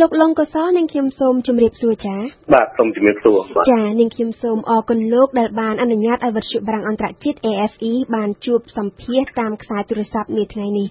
[0.00, 2.20] លោកលងកសលនិងខ្ញុំសូមជម្រាបសួរចា៎
[2.54, 10.86] បាទសូមជម្រាបសួរបាទចា៎និងខ្ញុំសូមអរគុណលោកដែលបានអនុញ្ញាតឲ្យវិទ្យុបារាំងអន្តរជាតិ AFE បានជួបសម្ភាសតាមខ្សែទូរស័ព្ទនាថ្ងៃនេះ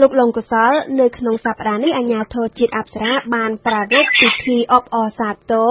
[0.00, 5.70] លោកលងកសលនៅក្នុងសប្តាហ៍នេះអាជ្ញាធរជាតិអប្សរាបានប្រារព្ធពិធីអបអរសាទរ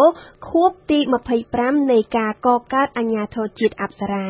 [0.49, 0.99] ខួបទី
[1.45, 4.25] 25នៃការកកើតអាជ្ញាធរជាតិអប្សរា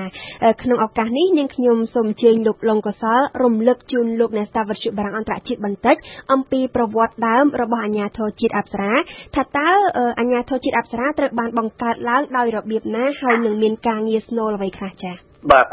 [0.64, 5.96] ក្នុងឱកាសនេះនាងខ្ញុំសូមអញ្ជើញលោកលងកសលរំលឹកជូនលោកអ្នកស្ដាប់វិទ្យុបារាំងអន្តរជាតិបន្តិច
[6.34, 8.92] អំពីប្រវត្តិដើមរបស់អាជ្ញាធរជាតិអប្សរា
[9.36, 9.70] ថាតើ
[10.20, 15.16] អាជ្ញាធរជាតិអប្សរាត្រូវបានបង្កើតឡើងដោយរបៀបណាហើយនឹងមានការងារស្នូលអ្វីខ្លះចា៎
[15.52, 15.68] បាទ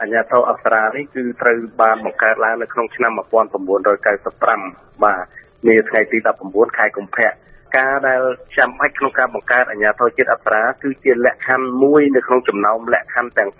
[0.00, 5.24] អាជ្ញាធរអប្សរានេះគឺត្រូវបានបង្កើតឡើងនៅក្នុងឆ្នាំ1995បាទ
[5.66, 6.18] នាថ្ងៃទី
[6.48, 7.30] 19ខែកុម្ភៈ
[7.76, 8.20] ការដែល
[8.58, 13.50] ចាំបាច់ក្នុងការបង្កើតអាជ្ញាធរជាតិអប្សរាគឺជាលក្ខខណ្ឌមួយនៅក្នុងចំណោមលក្ខខណ្ឌទាំង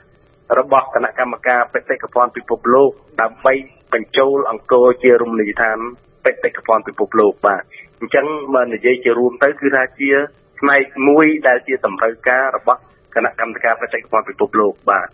[0.00, 2.90] 5របស់គណៈកម្មការបេតិកភណ្ឌពិភពលោក
[3.20, 3.52] ដើម្បី
[3.92, 5.78] បញ្ចូលអង្គរជារមណីយដ្ឋាន
[6.24, 7.62] បេតិកភណ្ឌពិភពលោកបាទ
[8.00, 10.10] អញ្ចឹងបើនិយាយជារួមទៅគឺថាជា
[10.60, 12.80] ផ្នែកមួយដែលជាតម្រូវការរបស់
[13.14, 15.08] គណៈកម្មការបេតិកភណ្ឌពិភពលោកបាទ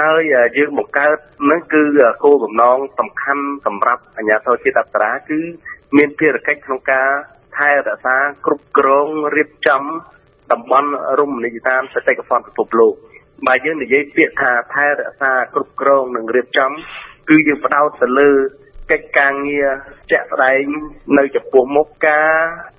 [0.00, 0.20] ហើយ
[0.56, 1.16] យើងបង្កើត
[1.50, 1.84] នឹងគឺ
[2.24, 5.40] គោលបំណងសំខាន់សម្រាប់អាជ្ញាធរជាតិអប្សរាគឺ
[5.96, 7.08] មានភារកិច្ចក្នុងការ
[7.56, 9.82] ថែរក្សាគ្រប់គ្រងរៀបចំ
[10.52, 12.94] តំបន់រមណីយដ្ឋានបេតិកភណ្ឌពិភពលោក
[13.46, 16.70] បើយើងនិយាយពាក្យថាថែរក្សាគ្រប់គ្រងនិងរៀបចំ
[17.28, 18.30] គឺយើងផ្ដោតទៅលើ
[18.91, 19.67] កិច្ចការងារ
[20.11, 20.63] ជាក់ស្ដែង
[21.17, 22.29] នៅចំពោះមុខការ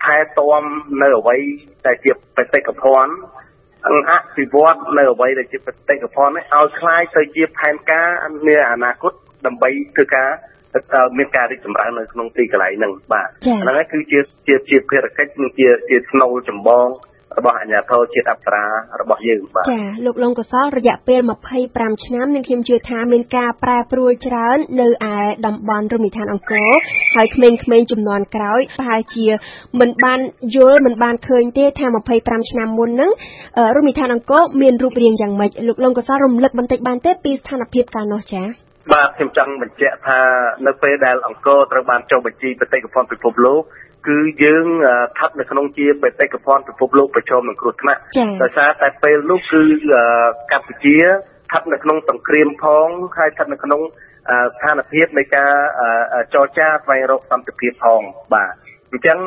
[0.05, 0.63] ថែទាំ
[1.03, 1.37] នៅអ្វី
[1.87, 3.15] ដែលជាបេតិកភណ្ឌ
[4.11, 8.09] អភិវឌ្ឍនៅអ្វីដែលជាបេតិកភណ្ឌនេះឲ្យคล้ายទៅជាផែនការ
[8.47, 9.13] នាអនាគត
[9.47, 10.29] ដើម្បីធ្វើការ
[11.19, 16.89] មានការរីកចម្រើននៅក្នុងទីកន្លែងហ្នឹងបាទហ្នឹងហើយគឺជាជាជាភារកិច្ចនិងជាជាស្នូលចម្បង
[17.40, 18.64] របស់អាជ្ញាធរជាតិអប្សរា
[19.02, 21.22] របស់យើងបាទចាលោកលងកសលរយៈពេល
[21.64, 26.70] 25ឆ្នាំនឹងខ្ញុំជឿថាមានការប្រែប្រួលច្រើន នៅឯតំបន់រមណីយដ្ឋានអង្គរ
[27.16, 29.28] ហើយក្មេងៗចំនួនក្រោយប្រហែលជា
[29.80, 30.20] មិនបាន
[30.56, 31.86] យល់មិនបានឃើញទេថា
[32.18, 33.12] 25ឆ្នាំមុនហ្នឹង
[33.76, 38.44] រមណីយដ្ឋានអង្គរមានរូបរាងយ៉ាងម៉េចលោកលងកសលរំលឹកបន្តិចបានទេពីស្ថានភាពកាលនោះចា
[38.94, 40.20] បាទខ្ញុំចង់បញ្ជាក់ថា
[40.68, 43.64] នៅពេលដែលអង្គរត្រូវបានចុះបញ្ជីបេតិកភណ្ឌពិភពលោក
[44.08, 48.02] គឺយើងស្ថិតនៅក្នុងជាបេតិកភណ្ឌពិភពលោកប្រឈមនឹងគ្រោះថ្នាក់
[48.42, 49.62] ដោយសារតែពេលនោះគឺ
[50.52, 52.88] កម្ពុជាស្ថិតនៅក្នុងសង្គ្រាមផង
[53.18, 53.82] ហើយស្ថិតនៅក្នុង
[54.54, 55.52] ស្ថានភាពនៃការ
[56.34, 58.02] ចរចាស្វែងរកសន្តិភាពផង
[58.34, 58.54] បាទ
[58.92, 59.20] អញ្ចឹង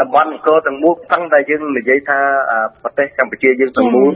[0.00, 2.18] តំបន់អង្គរទាំងមូលតាំងតែយើងនិយាយថា
[2.82, 4.10] ប្រទេសកម្ពុជាយើងទាំងមូល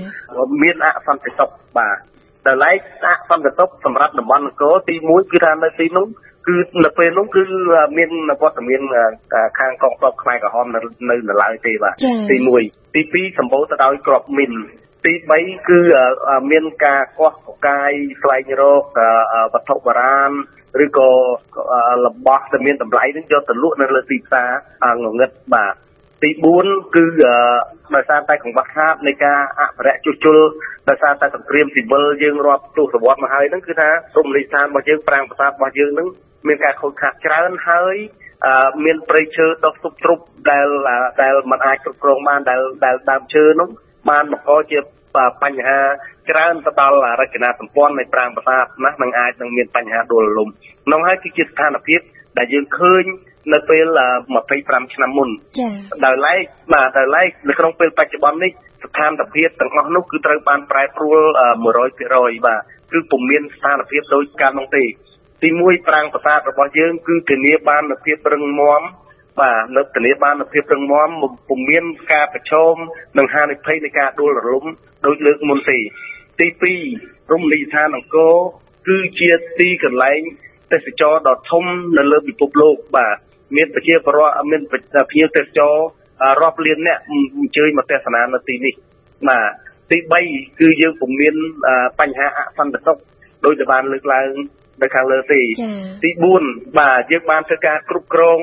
[0.63, 1.97] មានអសន្តិសុខបាទ
[2.47, 6.07] ដល់ឡែកអសន្តិសុខសម្រាប់តំបន់អង្គរទី1គឺថានៅទីនោះ
[6.47, 7.43] គឺនៅពេលនោះគឺ
[7.99, 8.11] មាន
[8.43, 8.81] វត្តមាន
[9.59, 11.95] ខាងកងទ័ពខ្មែរក្រហមនៅនៅនៅឡើយទេបាទ
[12.31, 14.53] ទី1ទី2សម្បូរទៅដោយក្របមីន
[15.07, 15.81] ទី3គឺ
[16.51, 18.85] មានការកោះកកាយស្វែងរក
[19.53, 20.33] វត្ថុបុរាណ
[20.85, 21.11] ឬក៏
[22.07, 24.45] របស់ដែលមានតម្លៃនឹងយកទៅលក់នៅលើទីផ្សា
[24.85, 25.75] រងងឹតបាទ
[26.23, 26.31] ទី
[26.63, 27.05] 4គឺ
[27.95, 30.39] ដោយសារតែកង្វះខាតនៃការអភិរក្សជួសជុល
[30.89, 36.09] ដោយសារតែសង្គ្រាមស៊ីវិលយើងរាប់ទសវត្សរ៍មកហើយហ្នឹងគឺថារមណីយដ្ឋានរបស់យើងប្រាង្គប្រាសាទរបស់យើងហ្នឹង
[36.49, 37.97] មានការខូចខាតច្រើនហើយ
[38.85, 40.19] មានព្រៃឈើដុះទុបទ្រុប
[40.51, 40.67] ដែល
[41.23, 43.69] ដែលมันអាចគ្រប់គ្រងបានដែលដែលដើមឈើនោះ
[44.11, 44.79] បានបង្កជា
[45.43, 45.81] បញ្ហា
[46.31, 50.49] ច្រើនទៅដល់រចនាសម្ព័ន្ធនៃប្រាង្គប្រាសាទណាស់នឹងអាចនឹងមានបញ្ហាដួលរលំ
[50.93, 52.01] នោះហើយគឺជាស្ថានភាព
[52.39, 53.05] ដែលយើងឃើញ
[53.55, 53.87] នៅពេល
[54.39, 55.29] 25ឆ្នាំមុន
[55.59, 55.73] ចា៎
[56.05, 56.43] ដោយឡែក
[56.73, 58.53] បាទដោយឡែកនៅក្នុងពេលបច្ចុប្បន្ននេះ
[58.85, 61.21] ស្ថានភាពទាំងអស់នោះគឺត្រូវបានប្រែប្រួល
[61.85, 62.61] 100%បាទ
[62.93, 64.85] គឺពុំមានស្ថានភាពដូចកាលនោះទេ
[65.43, 68.83] ទី1ប្រាង្គប្រាសាទរបស់យើង គឺធានាបាននូវភាពរឹងមាំ
[69.41, 71.09] បាទនៅធានាបាននូវភាពរឹងមាំ
[71.49, 72.75] ពុំមានការប្រឈម
[73.19, 74.65] នឹងហានិភ័យនៃការដួលរលំ
[75.07, 75.79] ដោយលើកមុនទេ
[76.41, 76.49] ទី
[76.97, 78.35] 2រមណីយដ្ឋានអង្គរ
[78.89, 79.31] គឺជា
[79.61, 80.21] ទីកន្លែង
[80.73, 81.65] ទេសចរដ៏ធំ
[81.99, 83.17] នៅលើពិភពលោកបាទ
[83.56, 85.76] មានប្រជាពលរដ្ឋមានភ្ញៀវទេសចរ
[86.42, 88.74] រាប់លានអ្នកអញ្ជើញមកទស្សនានៅទីនេះ
[89.30, 89.46] បាទ
[89.92, 89.98] ទី
[90.30, 91.36] 3គឺយើងពុំមាន
[92.00, 92.98] បញ្ហាអសន្តិសុខ
[93.46, 94.30] ដោយដែលបានលើកឡើង
[94.82, 95.42] នៅខាងលើទេ
[96.04, 96.10] ទី
[96.44, 98.40] 4បាទយើងបានធ្វើការគ្រប់គ្រង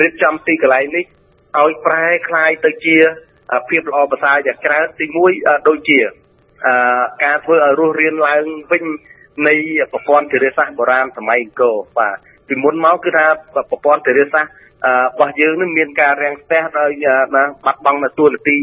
[0.00, 1.04] រៀបចំទីកន្លែងនេះ
[1.60, 2.96] ឲ្យប្រែคลายទៅជា
[3.68, 5.06] ភាពល្អប្រសើរយ៉ាងច្រើនទី
[5.36, 5.98] 1ដូចជា
[7.24, 8.84] ការធ្វើឲ្យរស់រានឡើងវិញ
[9.48, 9.54] នៃ
[9.92, 12.16] ប្រព័ន្ធធារាសាស្ត្របុរាណសម័យអង្គរបាទ
[12.51, 14.51] ពីមុនមកគឺថាប្រព័ន្ធធារាសាស្ត្រ
[14.87, 18.57] របស់យើងនឹងមានការរាំងស្ទះដោយណាបាត់បង់នៅទួលនីតិ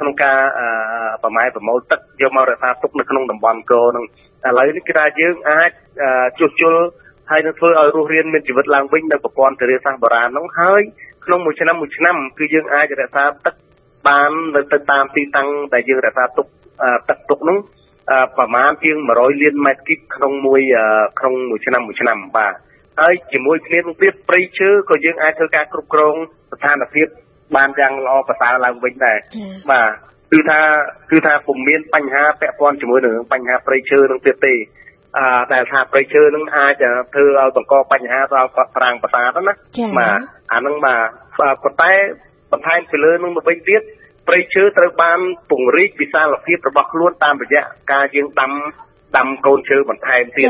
[0.00, 0.38] ក្នុងការ
[1.22, 4.04] ប្រម៉ែប្រមូលទឹកយកមករក្សាទុកនៅក្នុងតំបន់កោនឹង
[4.46, 5.70] ឥឡូវនេះគឺថាយើងអាច
[6.38, 6.74] ជួសជុល
[7.30, 10.82] ហើយនឹងធ្វើឲ្យរស់រានមានជីវិតឡើងវិញនៅប្រព័ន្ធធារាសាស្ត្របុរាណនោះហើយ
[11.24, 13.54] ក្នុងមួយឆ្នាំមួយឆ្នាំគឺយើងអាចរក្សាទឹក
[14.08, 16.46] បាននៅទៅតាមទីតាំងដែលយើងរក្សាទុក
[17.08, 17.58] ទឹកទុកនោះ
[18.38, 20.60] ប្រមាណជាង100លានម៉ែត្រគីបក្នុងមួយ
[21.18, 22.54] ក្នុងមួយឆ្នាំមួយឆ្នាំបាទ
[23.00, 26.14] ហើយជាមួយគ្នានឹងទៀតព្រៃឈើក៏យើងអាចធ្វើការគ្រប់គ្រង
[26.52, 27.06] ស្ថានភាព
[27.56, 29.18] បានយ៉ាងល្អប្រសើរឡើងវិញដែរ
[29.70, 29.90] បាទ
[30.32, 30.60] គឺថា
[31.10, 34.54] គឺថាពុំមានបញ្ហាពាក់ព័ន្ធជាមួយនឹងបញ្ហាប្រៃឈើនឹងទៀតទេ
[35.18, 36.84] អឺតែថាប្រៃឈើនឹងអាច
[37.14, 39.52] ធ្វើឲ្យបង្កបញ្ហាដល់គាត់ប្រាំងប្រសាទណា
[39.98, 40.20] បាទ
[40.52, 41.06] អានឹងបាទ
[41.62, 41.92] ប៉ុន្តែ
[42.52, 43.82] បន្ថែមពីលើនឹងទៅវិញទៀត
[44.28, 45.18] ព្រៃឈើត្រូវបាន
[45.50, 47.62] ពង្រីកវិសាលភាពរបស់ខ្លួនតាមរយៈ
[47.92, 48.52] ការយើងដាំ
[49.16, 50.48] ដាំកូនឈើបន្ថែមទៀត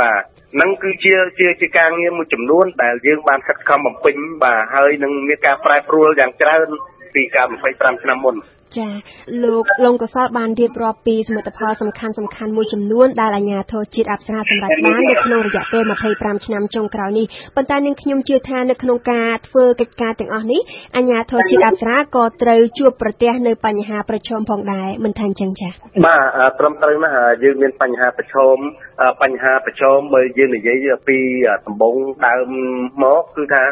[0.00, 0.22] បាទ
[0.58, 6.68] នឹងគឺជាជាជាការងារមួយចំនួនដែលយើងបានខិតខំបំពេញបាទហើយនឹងមានការប្រែប្រួលយ៉ាងច្រើន
[7.14, 8.36] ពីការ25ឆ្នាំមុន
[8.78, 8.88] ចា
[9.44, 15.82] លោកលងកសលបានរៀបរាប់ពីសមិទ្ធផលសំខាន់សំខាន់មួយចំនួនដែលអាជ្ញាធរជាតិអប្សរាសម្រេចបាននៅក្នុងរយៈពេល
[16.14, 17.26] 25ឆ្នាំចុងក្រោយនេះ
[17.56, 20.60] ប៉ុន្តែនាងខ្ញុំជឿថានៅក្នុងការធ្វើកិច្ចការទាំងអស់នេះ
[20.96, 25.72] អាជ្ញាធរជាតិអប្សរាក៏ត្រូវជួបប្រទះនៅបញ្ហាប្រឈមផងដែរមិនថាអញ្ចឹងចា៎
[26.06, 26.16] បា
[26.48, 28.56] ទត្រឹមត្រូវណាស់យើងមានបញ្ហាប្រឈម
[29.22, 31.18] បញ្ហាប្រឈមបើយើងនិយាយពី
[31.66, 31.96] ដំបូង
[32.26, 32.48] ដើម
[33.02, 33.64] មកគឺថា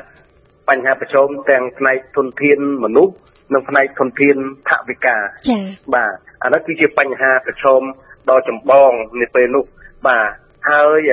[0.68, 3.14] បញ្ហាប្រឈមទាំងផ្នែកទុនធានមនុស្ស
[3.54, 4.36] និងផ្នែកធនធាន
[4.68, 5.16] ថវិកា
[5.48, 5.60] ចា៎
[5.94, 6.12] បាទ
[6.42, 7.82] អានោះគឺជាបញ្ហាប្រឈម
[8.30, 9.64] ដ៏ចម្បងនៅពេលនោះ
[10.06, 10.28] បាទ
[10.68, 11.12] ហើយ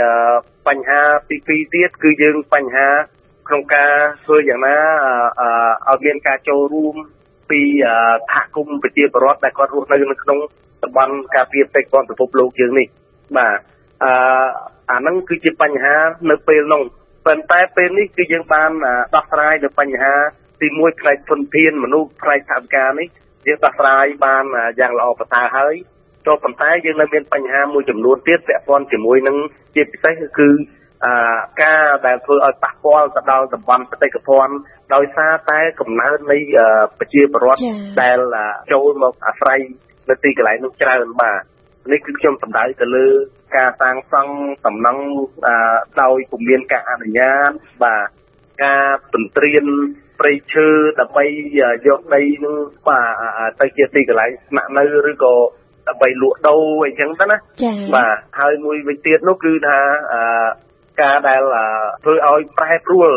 [0.68, 2.88] បញ្ហាទី2ទៀតគឺយើងបញ្ហា
[3.48, 3.94] ក្នុងការ
[4.26, 4.78] ធ្វើយ៉ាងណា
[5.90, 6.96] ឲ្យមានការចូលរួម
[7.50, 7.62] ពី
[8.30, 10.40] សហគមន៍ប្រជាពលរដ្ឋដែលគាត់រស់នៅនៅក្នុង
[10.84, 12.88] តំបន់ការពារបេតិកភណ្ឌពិភពលោកយើងនេះ
[13.38, 13.58] បាទ
[14.04, 14.12] អឺ
[14.92, 15.96] អាហ្នឹងគឺជាបញ្ហា
[16.30, 16.84] នៅពេលនោះ
[17.26, 18.72] ប៉ុន្តែពេលនេះគឺយើងបាន
[19.16, 20.14] ដោះស្រាយនៅបញ្ហា
[20.62, 23.08] ទី1ផ្នែកធនធានមនុស្សផ្នែកថវិកានេះ
[23.48, 24.44] យើងដោះស្រាយបាន
[24.80, 25.76] យ៉ាងល្អប្រសើរហើយ
[26.28, 29.38] ក៏ប៉ុន្តែយើងនៅមានបញ្ហាមួយចំនួនទៀតពាក់ព័ន្ធជាមួយនឹង
[29.76, 30.50] ជាពិសេសគឺ
[31.06, 31.14] អឺ
[31.64, 34.56] ការដែលធ្វើឲ្យប៉ះពាល់ទៅដល់តំបន់បេតិកភណ្ឌ
[34.94, 36.38] ដោយសារតែកំណើននៃ
[37.00, 37.62] ប្រជាពលរដ្ឋ
[38.02, 38.18] ដែល
[38.72, 39.60] ចូលមកអាស្រ័យ
[40.10, 41.42] នៅទីកន្លែងនោះច្រើនបាទ
[41.92, 43.08] នេះគឺខ្ញុំសម្ដៅទៅលើ
[43.58, 44.34] ការសាងសង់
[44.66, 45.04] សំណង់
[46.02, 47.52] ដោយពុំមានការអនុញ្ញាត
[47.84, 48.08] បាទ
[48.64, 49.66] ការទន្ទ្រាន
[50.20, 50.68] ព្រៃឈើ
[51.00, 51.26] ដើម្បី
[51.88, 52.56] យកដីនឹង
[52.88, 53.02] បា
[53.60, 55.36] ទទៅជាទីកន្លែងស្នាក់នៅឬក៏
[55.88, 57.38] ដើម្បីលក់ដូរអីចឹងទៅណា
[57.96, 59.80] បាទហើយមួយវិញទៀតនោះគឺថា
[61.02, 61.42] ការដែល
[62.04, 63.12] ធ្វើឲ្យប្រែប្រួល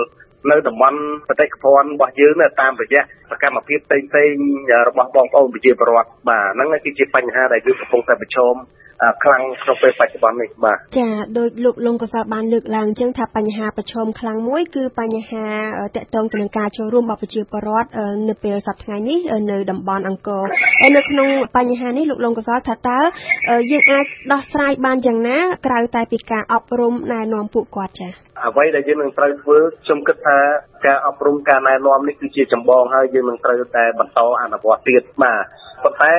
[0.50, 0.98] នៅតំបន់
[1.28, 8.54] បតិកភណ្ឌរបស់យើងតាមរយៈសកម្មភាពផ្សេងៗរបស់បងប្អូនប្រជាពលរដ្ឋបាទហ្នឹងគឺជាបញ្ហាដែលយើងកំពុងតែប្រឈម
[9.22, 11.08] ខ្លាំងក្នុងពេលបច្ចុប្បន្ននេះបាទចា
[11.38, 15.46] ដោយលោកលងកសលបានលើកឡើងអញ្ចឹងថាបញ្ហាប្រឈមខ្លាំងមួយគឺបញ្ហា
[15.96, 17.88] តកតងទៅនឹងការចូលរួមរបស់ប្រជាពលរដ្ឋ
[18.28, 19.18] នៅពេលសប្តាហ៍ថ្ងៃនេះ
[19.50, 20.44] នៅតំបន់អង្គរ
[20.80, 23.00] ហើយនៅក្នុងបញ្ហានេះលោកលងកសលថាតើ
[23.70, 30.38] យើងអាចដោះស្រាយបានយ៉ាងណា ក្រៅតែពីការអប់រំណែនាំពួកគាត់ចា៎អ្វីដែលយើងនឹងត្រូវធ្វើខ្ញុំគិតថា
[30.86, 35.44] ការអប់រំការណែនាំនេះគឺជាចម្បងហើយយើងនឹងត្រូវតែបន្តអនុវត្តទៀតបាទ
[35.82, 36.12] ប៉ុន្តែ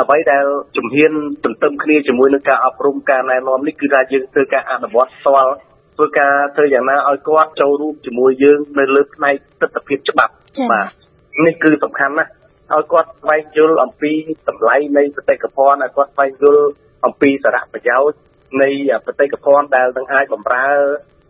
[0.00, 0.44] អ្វីដែល
[0.76, 1.12] ជំហាន
[1.44, 5.52] ទន្ទឹមគ្នាជាមួយនឹងការអប់រំការណែនាំនេះគឺថាយើងធ្វើការអនុវត្តផ្ទាល់
[5.96, 10.32] ធ្វើការធ្វើយ៉ាងណាឲ្យគាត់ចូលរួមជាមួយយើងនៅលើផ្នែកទស្សនវិជ្ជាច្បាប់
[10.70, 10.90] បាទ
[11.46, 12.30] នេះគឺសំខាន់ណាស់
[12.72, 14.12] ឲ្យគាត់ស្វែងយល់អំពី
[14.48, 16.64] តម្លៃនៃបេតិកភណ្ឌឲ្យគាត់ស្វែងយល់
[17.06, 18.18] អំពីសារៈប្រយោជន៍
[18.62, 18.70] នៃ
[19.06, 20.68] បេតិកភណ្ឌដែលនឹងអាចបម្រើ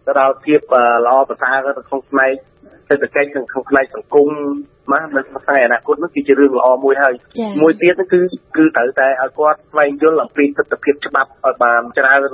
[0.06, 0.60] ទៅដល់ភាព
[1.06, 2.34] ល្អប្រសើរក្នុងផ្នែក
[2.88, 4.28] សេដ្ឋកិច្ចនិងក្នុងផ្នែកសង្គម
[4.92, 7.14] បាទនៅក្នុងថ្ងៃអនាគតនោះគឺជារឿងល្អមួយហើយ
[7.62, 8.20] មួយទៀតគឺ
[8.56, 12.30] គឺត្រូវតែឲ្យគាត់ស្វែងយល់អំពីទស្សនវិជ្ជាច្បាប់ឲ្យបានច្រើន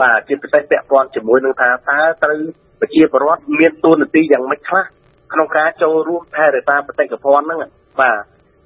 [0.00, 2.40] បាទជាពិសេសពាក់ព័ន្ធជាមួយនឹងថាតើត្រូវ
[2.80, 4.84] ប្រជាពលរដ្ឋមានតួនាទីយ៉ាងម៉េចខ្លះ
[5.32, 7.58] ក្នុងការចូលរួមថែរក្សាបេតិកភណ្ឌហ្នឹង
[8.00, 8.18] បាទ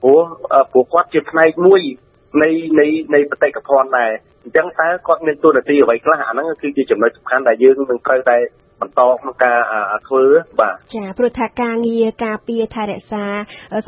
[0.02, 0.20] ព្រោះ
[0.72, 1.80] ព្រោះគាត់ជាផ្នែកមួយ
[2.42, 4.10] នៃនៃនៃបេតិកភណ្ឌដែរ
[4.44, 8.36] អញ្ចឹងតើគាត់មានតួនាទីអ្វីខ្លះអាហ្នឹងគឺជាចំណុចសំខាន់ដែលយើងនឹងត្រូវតែ
[8.80, 9.58] បន្តក្នុងការ
[10.08, 10.24] ធ្វើ
[10.60, 13.24] បាទចាព្រោះថាការងារការពារថែរក្សា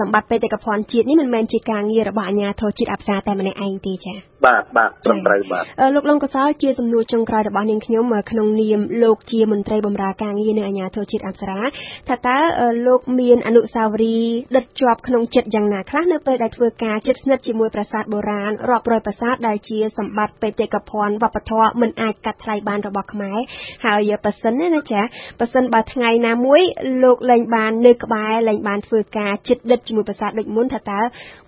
[0.01, 4.15] សម្បត្តិបេតិកភណ្ឌជាតិនេះមិនមែនជាការងាររបស់អាជ្ញាធរជាតិអប្សរាតែម្នាក់ឯងទេចា
[4.47, 11.61] បាទបាទត្រឹមត្រូវបាទលោកលងកសលជាសំណួរចុងក្រោយរបស់នាងខ្ញុំក្នុងនាមលោកជាមន្ត្រីបម្រើការងារនៅអាជ្ញាធរជាតិអប្សរា
[12.09, 12.39] ថាតើ
[12.87, 23.39] លោកមានអនុស្សាវរីយ៍ដិតជាប់ក្នុងចិត្តយ៉ាងណាខ្លះនៅពេលដែលធ្វើការជិតស្និទ្ធជាមួយប្រាសាទបុរាណរាប់រយប្រាសាទដែលជាសម្បត្តិបេតិកភណ្ឌវប្បធម៌មិនអាចកាត់ថ្លៃបានរបស់ខ្មែរ
[23.87, 25.01] ហើយប៉ះសិនណាចា
[25.41, 26.63] ប៉ះសិនបើថ្ងៃណាមួយ
[27.05, 31.01] លោកលែងបាននៅក្បែរលែងបានធ្វើការជិតដិតជាមួយប្រាសាទដូចមុនថាតើ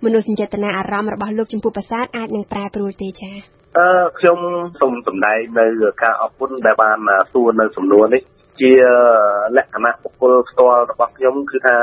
[0.04, 3.32] មនោសញ្ចេតនាអារម្មណ៍របស់លោកចំពោះប្រាសាទអាចនឹងប្រែប្រួលទេចា
[3.78, 4.38] អឺខ្ញុំ
[4.80, 5.66] សូមសម្ដែងនៅ
[6.02, 6.98] ការអរគុណដែលបាន
[7.32, 8.22] សួរនៅសំណួរនេះ
[8.60, 8.72] ជា
[9.56, 11.76] លក្ខណៈបុគ្គលផ្ទាល់របស់ខ្ញុំគឺថា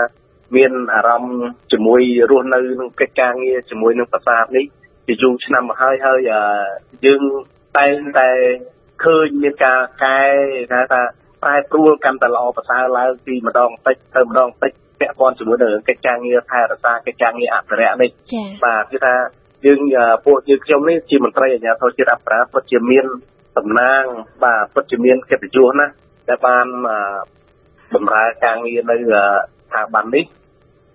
[0.55, 4.65] មានអារម្មណ៍ជាមួយរស់នៅនឹងកិច្ចការងារជាមួយនឹងប្រាសាទនេះ
[5.07, 6.19] ជាយូរឆ្នាំមកហើយហើយ
[7.05, 7.21] យើង
[7.77, 8.29] តែងតែ
[9.03, 10.19] ឃើញមានការកែ
[10.71, 11.01] ថាថា
[11.43, 18.09] ប្រែប្រួលកាន់តែល្អប្រសើរឡើងពីម្ដងតិចទៅម្ដងតិចពាក់ព័ន្ធជាមួយនឹងកិច្ចការងារថែរក្សាកិច្ចការងារអភិរក្សនេះ
[18.65, 19.15] បាទគឺថា
[19.65, 19.79] យើង
[20.25, 23.05] ពួកយើងខ្ញុំនេះជាមន្ត្រីអាជ្ញាធរជាតិអប្សរាពិតជាមាន
[23.57, 24.03] តំណាង
[24.43, 25.87] បាទពិតជាមានកិត្តិយសណា
[26.29, 26.67] ដែលបាន
[27.95, 30.25] បម្រើការងារនៅស្ថាប័ននេះ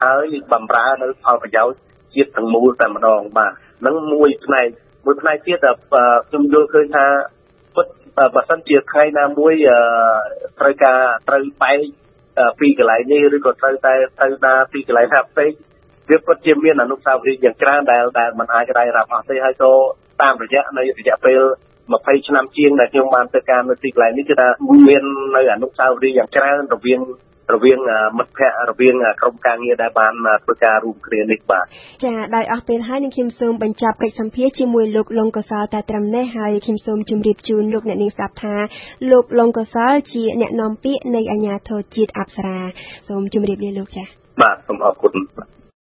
[0.04, 1.78] ហើយបំរើនៅផលប្រយោជន៍
[2.14, 3.52] ជាតិទាំងមូលតែម្ដងបាទ
[3.86, 4.66] នឹងមួយផ្នែក
[5.04, 5.58] មួយផ្នែកទៀត
[6.28, 7.06] ខ្ញុំយល់ឃើញថា
[7.76, 7.86] ពិត
[8.34, 9.54] បើសិនជាថ្ងៃណាមួយ
[10.60, 11.78] ត្រូវការត្រូវបែក
[12.60, 15.50] ពីកន្លែងនេះឬក៏ត្រូវតែទៅណាពីកន្លែងថាផ្សេង
[16.10, 19.72] វាពិតជាមានអនុស្សាវរីយ៍យ៉ាងច្រើនដែលដែលមិនអាចរៃរាប់អស់ទេហើយក៏
[20.22, 21.40] តាមរយៈនៃរយៈពេល
[21.82, 24.48] 20ឆ្នាំជាងដែលខ្ញុំបានទៅការនៅទីកន្លែងនេះគឺថា
[24.88, 25.04] មាន
[25.36, 27.00] នៅអនុស្សាវរីយ៍យ៉ាងច្រើនរវាង
[27.54, 27.78] រវាង
[28.18, 30.12] មិត្តភ័ក្តិរវាងក្រុមការងារដែលបាន
[30.44, 31.64] ធ្វើការរួមគ្នានេះបាទ
[32.04, 38.54] ចាដោយអស់ពេលហើយនឹងខ្ញុំសូមបញ្ចប់កិច្ចសម្ភាសជាមួយលោកលងកសលតែត្រឹមនេះហើយខ្ញុំសូមជម្រាបជូនលោកអ្នកនាងស្ដាប់ថា
[39.10, 42.58] លោកលងកសលជាអ្នកនាំពាក្យនៃអាជ្ញាធរជាតិអប្សរា
[43.08, 44.06] សូមជម្រាបលាលោកចា៎
[44.42, 45.12] បាទសូមអរគុណ